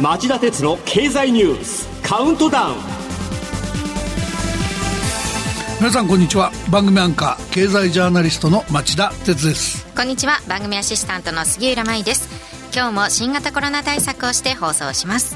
[0.00, 2.76] 町田鉄の経済ニュースカウントダウン。
[5.80, 6.52] 皆さんこんにちは。
[6.70, 9.84] 番組アンカー経済ジャーナリストの町田鉄です。
[9.96, 10.38] こんにちは。
[10.46, 12.28] 番組アシスタントの杉浦舞です。
[12.72, 15.34] 今日も新型コロナ対策をして放送します。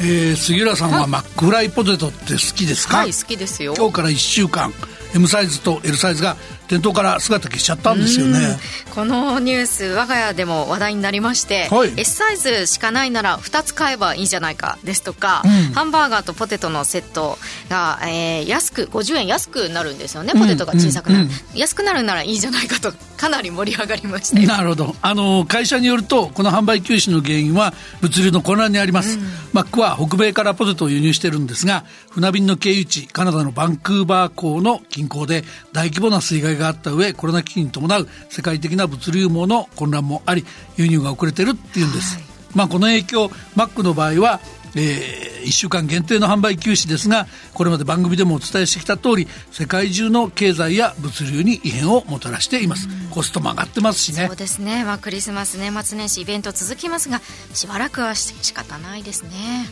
[0.00, 2.98] えー、杉浦さんはマックフライポテトって好きですか？
[2.98, 3.72] はい好きですよ。
[3.78, 4.74] 今日から1週間
[5.14, 6.36] M サイズと L サイズが
[6.68, 8.58] 店頭から姿消しちゃったんですよね。
[8.94, 21.30] このニュース我が家でも話題になりまして、はい、S サイズしかないなら2つ買えばいいじゃないかですとか、うん、ハンバーガーとポテトのセットが、えー、安く50円安くなるんですよねポテトが小さくなる、うん。
[21.30, 24.96] うん、安くなるならいいじゃないかとかなり盛り上がりましたなるほど。
[25.00, 29.18] あの会社によるとこの販売休止の原因は物流の混乱にあります、
[29.52, 40.44] マックは北米からポテトを輸入してるんですが船便の経由地カナダのバンクーバー港の近郊で大規模な水害があった上コロナ危機に伴う世界的な物流網の混乱もあり
[40.76, 44.40] 輸入が遅れてるっていうんです、はい、まあこの影響マックの場合は
[44.74, 54.26] えー、1週間限定の販売休止ですがこれまで番組でもお伝えしてきた通り世界中の経済や物流に異変をもたらしています、コストも上がってますしね。
[54.26, 57.20] そうですね、まあ、クリスマス年末年始イベント続きますが
[57.52, 59.66] しばらくは仕方ないですね。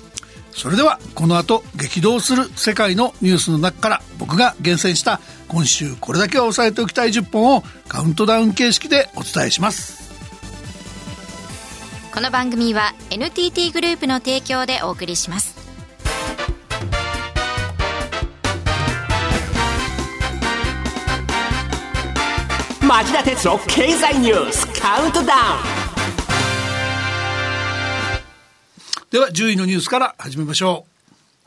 [0.52, 5.20] それではこの後激動する世界のニュースの中から僕が厳選した
[5.50, 9.98] 今週これだけは押さえておきたい10本をカウントダウン形式でお伝えします。
[12.14, 15.56] この番組は NTT グループの提供でお送りします。
[22.80, 25.40] 町田鉄の経済ニュースカウントダウン。
[29.10, 30.89] では10位のニュースから始めましょう。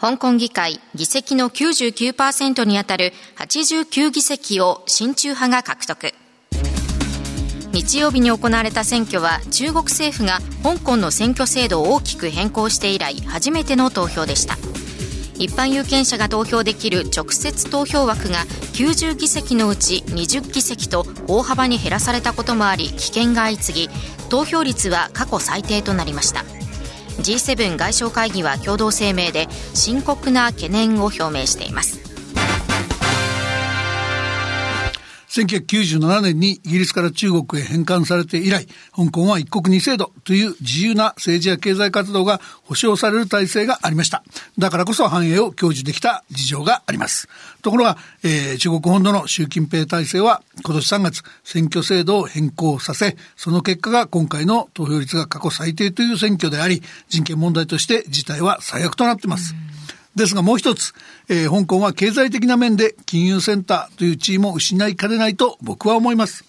[0.04, 6.14] 香港議会議席の99%にあたる89議席を親中派が獲得。
[7.72, 14.56] 日曜日に行われた選挙は中国政府が香港の選挙制度を大きく変更して以来初めての投票でした
[15.36, 18.40] 一般有権者が投票できる直接投票枠が
[18.74, 23.90] 90議席のうち20議席と大幅に減らされたこともあり危険が相次ぎ
[24.30, 26.44] 投票率は過去最低となりました
[27.20, 32.03] G7 外相会議は共同声明で深刻な懸念を表明しています。
[35.34, 44.24] 1997年にイギリスから中国へ返還されて以来、香港は一国二制度という自由な政治や経済活動が保障される体制がありました。
[44.60, 47.28] だからこそ繁栄を享受できた事情があります。
[47.64, 59.56] ところが、えー、中国本土の習近平体制は今年3月選挙制度を変更させ、その結果が今回の投票率が過去最低という選挙であり、人権問題として事態は最悪となっています。
[60.16, 60.94] ですがもう一つ、
[61.30, 66.46] えー、香港は経済的な面で金融センターという地位も失いかねないと僕は思います。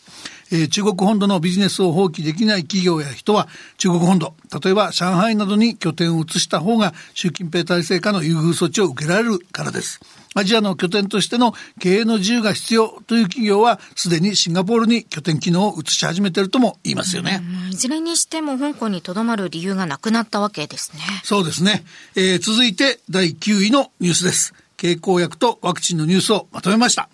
[0.53, 3.49] えー、中国本土のビジネスを放棄できない企業や人は
[3.79, 10.01] 中国本土、例えば上海などに拠点を移した方が習近平体制下の優遇措置を受けられるからです。
[10.35, 17.41] アジアの拠点としての経営の自由が必要という企業はすでにシンガポールに拠点機能を移し始めているとも言いますよね。
[17.71, 21.01] いずれにしても香港にとどまる理由がなくなったわけですね。
[21.23, 21.85] そうですね。
[22.17, 24.55] えー、続いて第9位のニュースです。
[24.77, 27.09] 経口薬とワクチンのニュースをまとめました。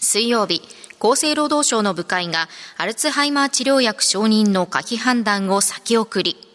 [0.00, 0.62] 水曜日、
[1.00, 6.45] 厚生労働省の部会がアルツハイマー治療薬承認の可否判断を先送り、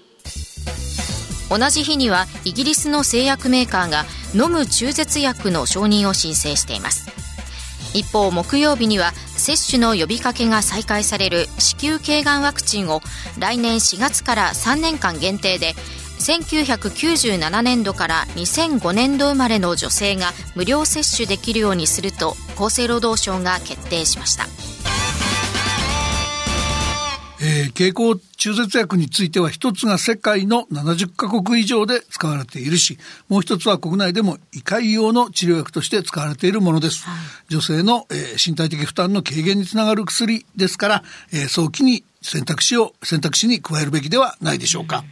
[1.51, 7.11] 同じ日にはイギリスの製薬メーカーが飲む中絶薬の承認を申請しています。
[7.93, 13.01] 一方木曜日には接種の呼びかけが再開される子宮頸がんワクチンを
[13.37, 15.73] 来年4月から3年間限定で
[16.21, 24.45] 1997年度から2005年度生まれの女性が無料接種できるようにすると厚生労働省が決定しました。
[27.43, 37.03] えー、経口中絶薬については一つが世界の70カ国以上で使われているし、もう一つは国内でも胃潰瘍の治療薬として使われているものです。
[37.03, 37.15] はい、
[37.49, 41.03] 女性の、えー、身体的負担の軽減につながる薬ですから、
[41.33, 45.03] えー、早期に選択肢を、選択肢に加えるべきではないでしょうか。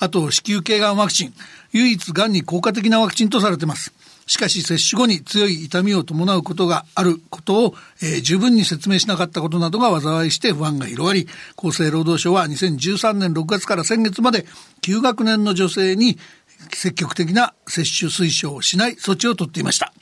[0.00, 1.34] あと、子宮頸がんワクチン。
[1.72, 3.92] 唯一がんに効果的なワクチンとされています。
[4.32, 14.46] しかし接種後に強い痛みを伴うことがあることを、えー、十分に説明しなかったことなどが災いして不安が広がり、厚生労働省は2013年6月から先月まで
[14.80, 16.16] 9学年の女性に
[16.72, 19.92] 積極的な接種推奨をしない措置を取っていました。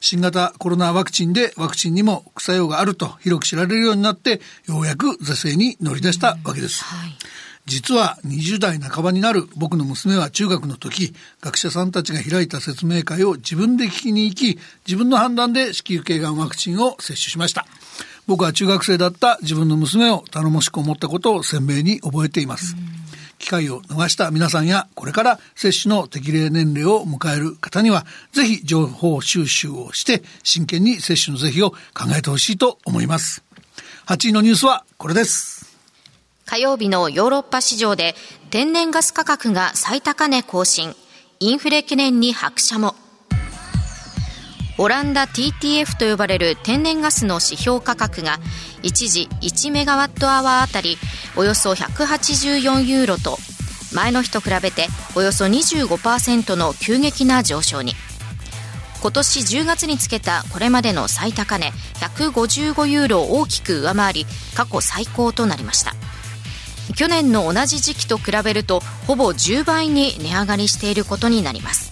[0.00, 6.84] 新型コロナワクチンでワクチンにも副作用があると広く知られるようになってようやく是正に乗り出したわけです。
[6.84, 7.16] はい
[7.70, 17.64] 実は20代半ばになる僕の娘は中学の時、学者さんたちが開いた説明会を自分で聞きに行き、自分の判断で子宮頸がんワクチンを接種しました。
[18.26, 22.74] 僕は中学生だった自分の娘を頼もしく思ったことを鮮明に覚えています。
[23.38, 31.76] 機会を逃した皆さんや、これから接種の適齢年齢を迎える方には、ぜひ情報収集をして、真剣に接種の是非を考
[32.18, 33.44] えてほしいと思います。
[34.06, 35.59] 8位のニュースはこれです。
[36.50, 38.16] 火曜日のヨーロッパ市場で
[38.50, 40.96] 天然ガス価格が最高値更新。
[41.38, 42.96] インフレ懸念に拍車も。
[44.76, 48.40] オランダ TTF と呼ばれる天然ガスの指標価格が
[48.82, 50.96] 一時1メガワットアワーあたり
[51.36, 53.36] およそ184ユーロと
[53.94, 57.92] 前の日と比べておよそ25%の急激な上昇に
[59.02, 64.26] 今年10月につけたこれまでの最高値155ユーロを大きく上回り
[64.56, 65.94] 過去最高となりました
[66.92, 71.90] 去年の同じ時期と比べるとほぼ10倍に値上がりしていることになります。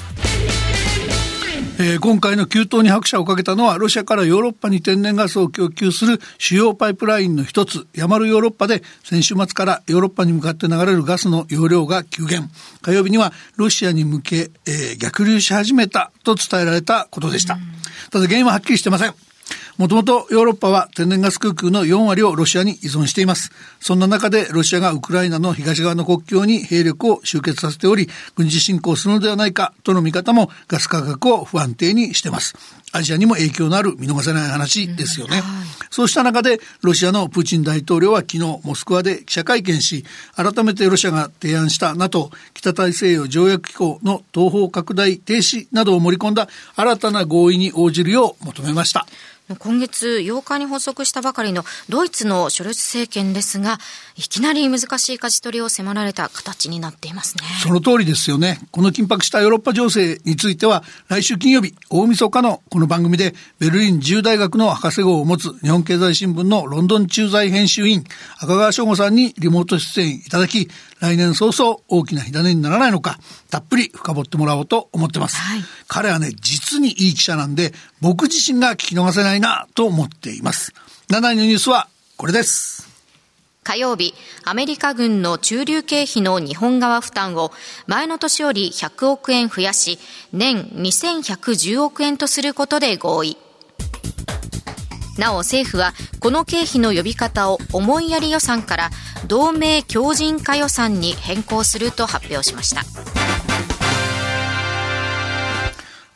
[1.81, 12.50] えー、今回の急騰に拍車をかけたのはロシアからヨーロッパに天然ガスを供給する主要パイプラインの一つヤマルヨーロッパで先週末からヨーロッパに向かって流れるガスの容量が急減。
[12.83, 17.59] 火曜日にはロシアに向け、えー、逆流し始めたと伝えられたことでした。
[18.11, 19.27] ただ原因ははっきりしてません
[19.79, 23.53] もともとヨーロッパは天然ガス空空の4割をロシアに依存しています。
[23.81, 32.55] そんな中でロシアがウクライナの東側の国境に兵力を集結させており、軍事侵攻するのではないかとの見方もガス価格を不安定にしています。
[32.93, 35.39] アジアにも影響のある見逃せない話ですよね。
[35.39, 40.05] うんはい、そうした中でロシアのプーチン大統領は昨日モスクワで記者会見し、
[40.35, 49.06] 改めてロシアが提案した NATO 北大西洋条約機構の東方拡大停止などを盛り込んだ新たな合意に応じるよう求めました。
[49.56, 53.79] 今月8日に発足したばかりのドイツのショルツ政権ですが、
[54.17, 57.45] いきなり難しい舵取りを迫られた形になっていますね。
[57.62, 58.61] その通りですよね。
[58.73, 68.05] この緊迫したヨーロッパ情勢については、来週金曜日、大晦日のこの番組で、ベルリン自由大学の博士号を持つ日本経済新聞のロンドン駐在編集員、
[68.39, 70.69] 赤川翔吾さんにリモート出演いただき、
[71.00, 73.19] 来年早々大きな火種にならないのか、
[73.50, 75.37] たっぷり深掘ってもらおうと思ってます。
[75.37, 80.73] はい、彼はね、実にいい記者なんで、僕自身が聞き逃せないなと思っています。
[81.11, 82.89] 7位のニュースはこれです。
[83.62, 84.15] 火曜日、
[84.45, 87.53] アメリカ軍の駐留経費の日本側負担を
[87.87, 89.99] 前の年より100億円増やし、
[90.33, 93.37] 年2110億円とすることで合意。
[95.19, 98.91] なお政府はこの経費の呼び方を思いやり予算から
[99.26, 102.82] 同盟強靭化予算に変更すると発表しました。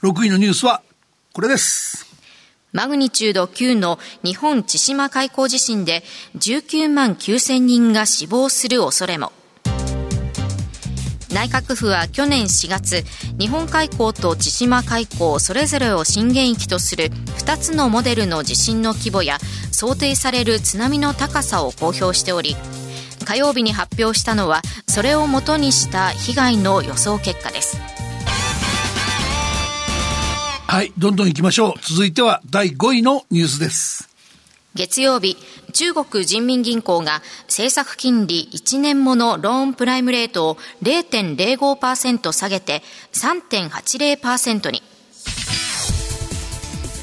[0.03, 0.83] 6位のニュースは
[1.33, 2.07] これです。
[2.73, 6.03] マグニチュード9の日本千島海溝地震で
[6.39, 9.33] 19万9000人が死亡する恐れも
[11.33, 13.05] 内閣府は去年4月
[13.39, 19.39] 日本海溝と千島海溝それぞれを震源域とする2つのモデルの地震の規模や
[19.71, 22.55] 想定される津波の高さを公表しており
[23.25, 27.79] 火曜日に発表したのはそれをもとにした被害の予想結果です。
[30.73, 31.75] はいどんどんいきましょう。
[31.83, 34.09] 続いては第5位のニュースです。
[34.75, 35.37] 月曜日、
[35.73, 42.83] 中国人民銀行が政策金利1年ものローンプライムレートを0.05%下げて
[43.13, 44.83] 3.80%に。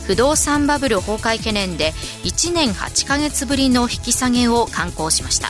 [0.06, 1.92] 不動産バブル崩壊懸念で
[2.24, 5.50] 1年8ヶ月ぶりの引き下げを敢行しました。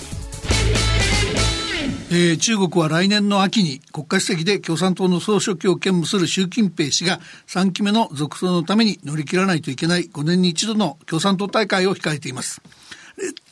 [2.12, 12.62] えー、中国は来年の秋に国家主席で共産党の総書記を兼務する習近平氏が3期目の続投のために乗り切らないといけない5年に一度の共産党大会を控えています。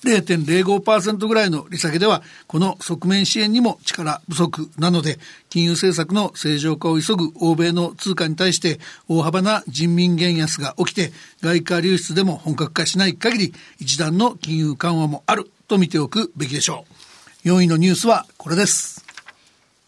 [0.03, 5.19] 0.05%ぐらいの利下げでは、この側面支援にも力不足なので、
[5.49, 16.85] 金融政策の正常化を急ぐ欧米の通貨に対して大幅な人民元安が起きて、外貨流出でも本格化しない限り、一段の金融緩和もあると見ておくべきでしょ
[17.45, 17.47] う。
[17.47, 19.05] 4位のニュースはこれです。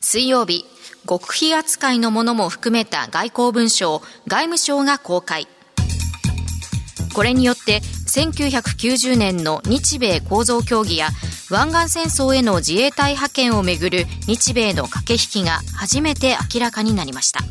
[0.02, 0.66] 水曜日、
[1.08, 5.48] 極秘扱いのものも含めた外交文書を外務省が公開。
[7.14, 11.10] これによって1990年の日米構造協議や
[11.52, 17.42] 湾岸戦争への自衛隊派遣をめぐる日米の駆け引きが初めて明らかになりました。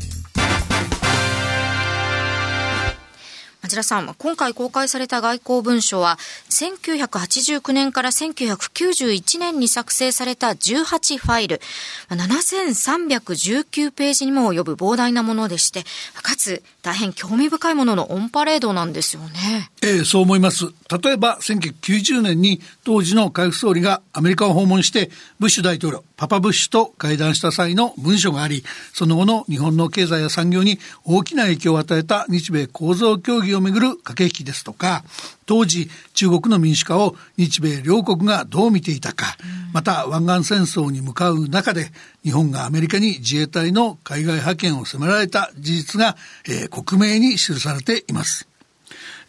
[3.69, 6.17] 町田さん、今回公開された外交文書は、
[6.49, 11.61] 1989年から1991年に作成された18ファイル、
[12.09, 15.83] 7319ページにも及ぶ膨大なものでして、
[16.23, 19.69] かつ大変興味深いもののオンパレードなんですよね。
[19.81, 20.65] ええ、そう思います。
[21.03, 35.03] 例えば、1990年に当時の海部総理がアメリカを訪問して、ブッシュ大統領、パパブッシュと会談した際の文書があり、その後の日本の経済や産業に大きな影響を与えた日米構造協議をめぐる駆け引きですとか、
[35.49, 39.35] 当時中国の民主化を日米両国がどう見ていたか、
[39.73, 41.87] また湾岸戦争に向かう中で
[42.23, 46.15] 日本がアメリカに自衛隊の海外派遣を迫られた事実が、
[46.47, 48.47] えー、克明に記されています。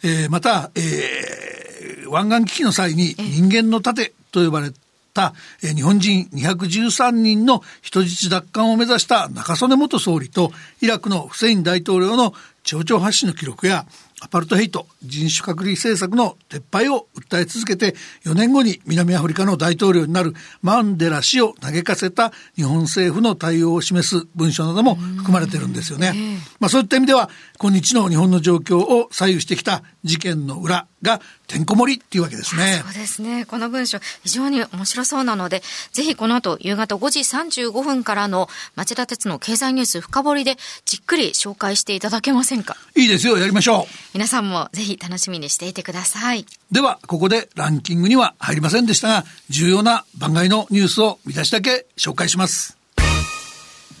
[0.03, 4.71] えー、また、えー、湾岸危機の際に人間の盾と呼ばれ
[5.15, 10.51] た、えー、日本人213人の人質奪還を目指した中曽根元総理と
[10.81, 13.87] イラクのフセイン大統領の町長発信の記録や
[14.23, 26.13] アパルトヘイト人種隔離政策の撤廃を訴え続けて4年後に南アフリカの大統領になるマンデラ氏を嘆かせた日本政府の対応を示す文書なども含まれてるんですよね。
[26.59, 32.81] まあそういった意味では今日の日本の状況を左右してきた事件の裏がてんこ盛りっていうわけですね。
[32.85, 33.45] そうですね。
[33.45, 42.77] この文章非常に面白そうなので、ぜひこの後夕方5時35分からの町田鉄の経済ニュース深掘りでじっくり紹介していただけませんか？
[42.95, 43.37] いいですよ。
[43.37, 43.93] やりましょう。
[44.13, 46.45] 皆さんもぜひ楽しみにしていてください。
[46.71, 52.77] では、ここでランキングには入りませんでしたが、重要な番外のニュースを見出しだけ紹介します。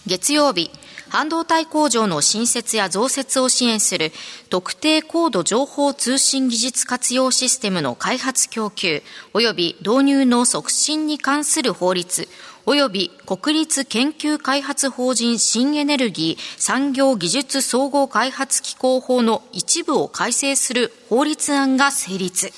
[0.07, 0.71] 月曜日、
[1.11, 4.13] 半導体工場の新設や増設を支援する
[4.49, 9.03] 特定高度情報通信技術活用システムの開発供給
[9.33, 12.29] 及び導入の促進に関する法律
[12.65, 22.53] 及び国立研究開発法人新エネルギー産業技術総合開発機構法の一部を改正する法律案が成立。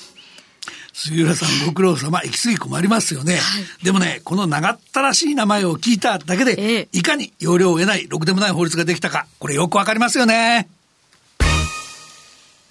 [0.96, 3.34] 杉浦さんご苦労様、行き過ぎ困りますよね。
[3.34, 10.68] はい、でもね、この長ったらしい名前を聞いただけで、ええ、いかに要領を得ない、ろくでもない法律ができたか、これよくわかりますよね。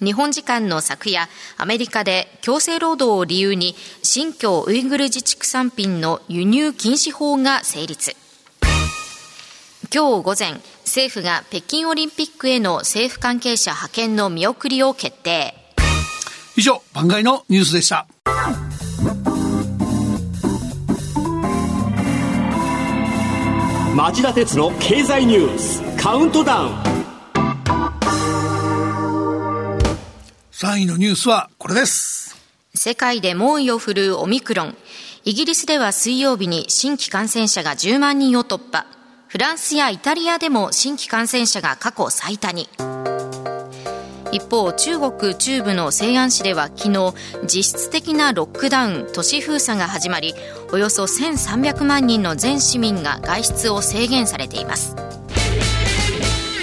[0.02, 1.28] 日本時間の昨夜、
[1.58, 8.16] アメリカで強制労働を理由に新疆ウイグル自治区産品の輸入禁止法が成立。
[9.94, 15.54] 今日午前、政府が北京オリンピックへの政府関係者派遣の見送りを決定。
[16.56, 18.06] 以上、番外のニュースでした。
[23.96, 26.72] 町田鉄の経済ニュースカウントダウン
[30.50, 32.36] 3位のニュースはこれです。
[32.74, 34.76] 世界で猛威を振るうオミクロン。
[35.24, 38.84] イギリスでは水曜日に新規感染者が10万人を突破。
[39.28, 42.68] フランスやイタリアでも新規感染者が過去最多に。
[44.34, 47.14] 一方、中国中部の西安市では昨日、
[47.46, 50.34] 実質的なロックダウン、都市封鎖が始まり、
[50.72, 54.96] およそ1300万人の全市民が外出を制限されています。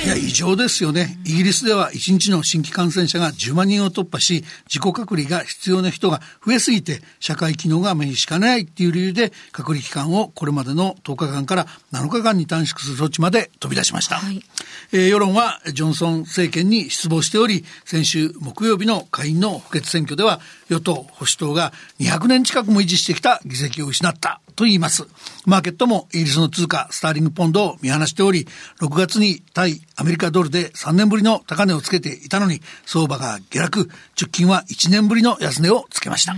[0.04, 1.20] いや、異常ですよね。
[1.26, 14.16] イギリスでは1日の新規感染者が10万人を突破し、自己隔離が必要な人が増えすぎて、社会機能が目にしかないっていう理由で、隔離期間をこれまでの10日間から7日間に短縮する措置まで飛び出しました。
[14.16, 14.44] はい、
[14.92, 25.08] えー、世論はジョンソン政権に失望しており、先週木曜日の下院の補欠選挙では、与党・保守党が200年近くも維持してきた議席を失ったと言います。
[25.46, 28.48] マーケットもイギリスの通貨スターリングポンドを見放しており、
[28.80, 33.90] 6月に対アメリカドルで3年ぶりの高値をつけていたのに、相場が下落、
[34.20, 36.36] 直近は1年ぶりの安値をつけました。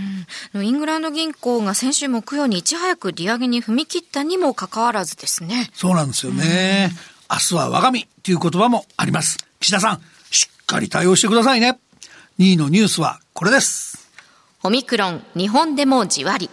[0.54, 5.70] イングランド銀行が先週木曜にいち早く利上げに踏み切ったにもかかわらずですね。
[5.74, 6.90] そうなんですよね。
[7.30, 9.38] 明日は我が身という言葉もあります。
[9.60, 11.78] 岸田さん、しっかり対応してくださいね。
[12.38, 14.08] 2位のニュースはこれです。
[14.62, 16.48] オミクロン、日本でもじわり。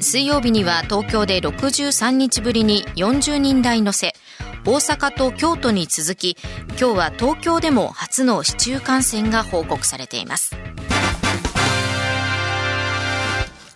[0.00, 4.14] 水曜日には東京で63日ぶりに40人台乗せ、
[4.64, 6.36] 大阪と京都に続き、
[6.70, 10.54] 今日は東京でも初の市中感染が報告されています。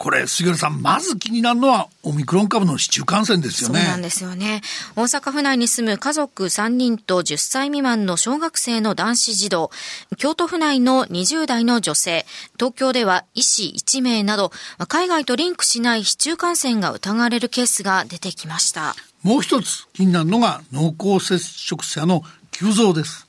[0.03, 3.79] これ、杉浦さん、まず気になるのは、オミクロン株の市中感染ですよね。
[3.79, 4.61] そうなんですよね。
[4.97, 9.71] 大阪府内に住む家族3人と10歳未満の小学生の男子児童、
[10.19, 14.51] 京都府内の20代の女性、東京では医師1名など、
[14.89, 18.97] 海外とリンクしない市中感染が疑われるケースが出てきました。
[19.23, 23.29] もう一つ気になるのが濃厚接触者の急増です。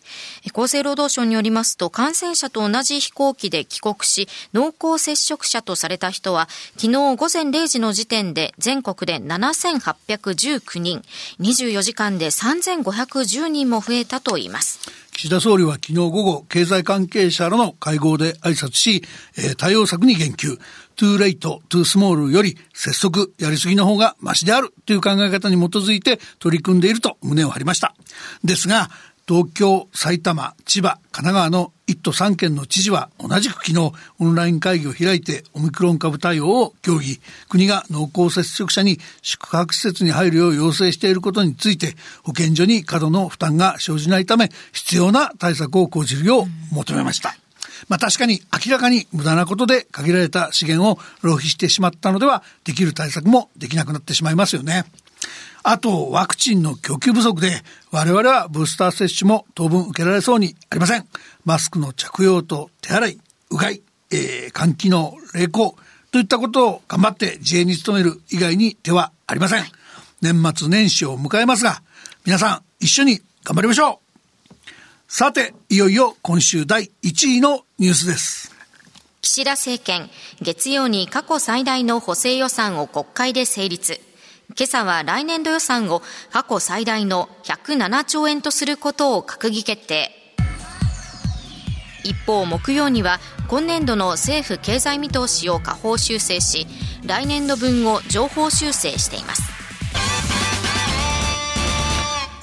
[0.54, 11.02] 厚生労働省によりますと、感染者と同じ飛行機で帰国し、濃厚接触者とされた人は、昨日午前0時の時点で全国で7819人、
[11.40, 14.80] 24時間で3510人も増えたといいます。
[15.14, 19.04] 岸田総理は昨日午後、経済関係者らの会合で挨拶し、
[19.38, 20.58] えー、対応策に言及。
[20.96, 27.96] too late、too small より拙速、やりすぎの方がマシであるという考え方に基づいて取り組んでいると胸を張りました。
[28.44, 28.90] ですが、
[29.26, 37.22] 東京、埼玉、千葉、神奈川の1都3県の知事は同じく昨日オンライン会議を開いてオミクロン株対応を協議。
[37.48, 47.36] 国が濃厚接触者に宿泊施設に入るよう要請していることについて保健所に過度の負担が生じないため必要な対策を講じるよう求めました。
[47.88, 54.86] まあ確かに明らかに無駄なことで限られた資源を浪費してしまったのではできる対策もできなくなってしまいますよね。
[55.64, 61.08] あと、ワクチンの供給不足で、我々はブースター接種も当分受けられそうにありません。
[61.46, 65.78] マスクの着用と手洗い、うがい、えー、換気の励行
[66.12, 69.64] といったことを頑張って自衛に努める以外に手はありません。
[70.22, 71.82] 年末年始を迎えますが、
[72.26, 74.62] 皆さん一緒に頑張りましょう
[75.08, 78.54] さて、いよいよ今週第1位のニュースです。
[79.22, 80.10] 岸田政権、
[80.42, 84.02] 月曜に過去最大の補正予算を国会で成立。
[84.56, 90.12] 今朝は来年度予算を過去最大の107兆円とすることを閣議決定。
[92.04, 96.68] 一方、木曜には今年度の政府経済見通しを下方修正し、
[97.06, 99.53] 来年度分を上方修正しています。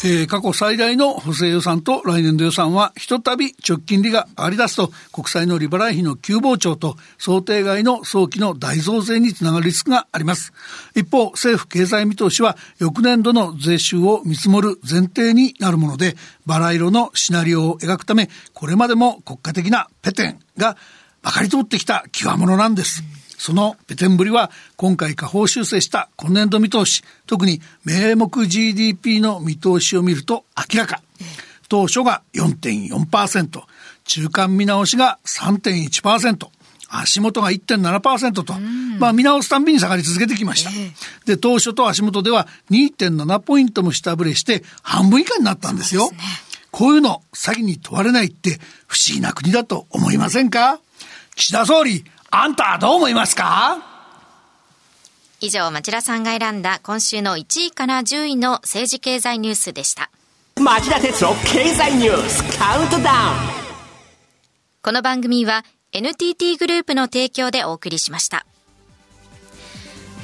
[0.02, 10.54] えー、過去最大の補正予算と来年度予算は、ひとたび直近利が上がり出すと、国債の利払い費の急膨張と、想定外の早期の大増税につながるリスクがあります。
[10.94, 16.16] 一方、政府経済見通しは、翌年度の税収を見積もる前提になるもので、
[16.46, 20.78] バラ色のシナリオを描くため、これまでも国家的なペテンが
[21.22, 23.19] まかり通ってきた極物なんです。
[23.40, 31.00] そのペテンぶりは今回下方修正した今年度見通し、特に名目 GDP の見通しを見ると明らか。
[31.70, 33.62] 当初が4.4%、
[34.04, 36.48] 中間見直しが3.1%、
[36.90, 38.52] 足元が1.7%と、
[38.98, 40.70] まあ見直すたんびに下がり続けてきました。
[41.24, 46.10] で、当初と足元では2.7ポイントも下振れして半分以下になったんですよ。
[46.70, 50.78] こういうの詐欺に問われないって不思議な国だと思いませんか？
[51.36, 53.78] 岸田総理、あんたどう思いますか？
[55.40, 60.10] 以上、町田さんが選んだ今週の1位から10位の政治経済ニュースでした。
[60.56, 63.38] 町田哲郎経済ニュースカウントダウン
[64.82, 68.44] この番組は NTT グループの提供でお送りしました。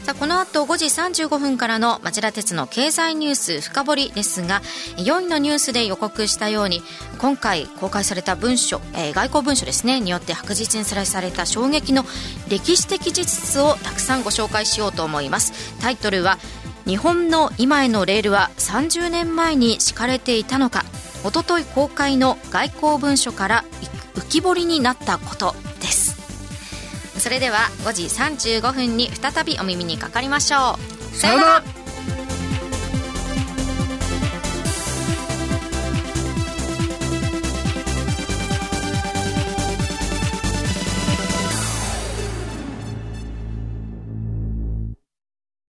[0.06, 0.84] さあこの後5時
[1.26, 4.60] 35分からの町田鉄の経済ニュース深掘りですが
[4.98, 6.80] 4位のニュースで予告したように
[7.18, 12.04] 今回公開された文書、えー、外交文書ですねによって白日にさらされた衝撃の
[12.48, 15.76] 歴史的事実をたくさんご紹介しようと思います。
[15.80, 16.38] タイトルは
[16.86, 20.84] 日本の今へのレールは30年前に敷かれていたのか。
[21.24, 23.64] おととい公開の外交文書から
[24.14, 25.56] 浮き彫りになったこと。
[27.26, 30.78] それでは5時35分に再びお耳にかかりましょ
[31.12, 31.16] う。
[31.16, 31.75] さようなら。